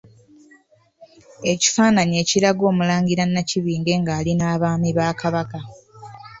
Ekifaananyi 1.51 2.15
ekiraga 2.23 2.63
Omulangira 2.71 3.23
Nakibinge 3.27 3.93
nga 4.01 4.11
ali 4.19 4.33
n'Abaami 4.35 4.89
ba 4.97 5.07
Kabaka. 5.19 5.59